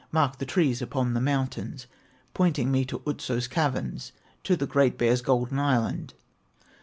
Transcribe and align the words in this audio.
Marked 0.11 0.39
the 0.39 0.47
trees 0.47 0.81
upon 0.81 1.13
the 1.13 1.21
mountains, 1.21 1.85
Pointing 2.33 2.71
me 2.71 2.85
to 2.85 3.03
Otso's 3.05 3.47
caverns, 3.47 4.13
To 4.45 4.55
the 4.55 4.65
Great 4.65 4.97
Bear's 4.97 5.21
golden 5.21 5.59
island. 5.59 6.15